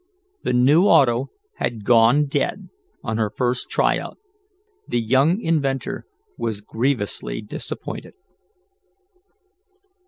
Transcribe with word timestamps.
The 0.41 0.51
new 0.53 0.85
auto 0.85 1.29
had 1.57 1.85
"gone 1.85 2.25
dead" 2.25 2.69
on 3.03 3.17
her 3.19 3.29
first 3.29 3.69
tryout. 3.69 4.17
The 4.87 4.99
young 4.99 5.39
inventor 5.39 6.07
was 6.39 6.61
grievously 6.61 7.43
disappointed. 7.43 8.15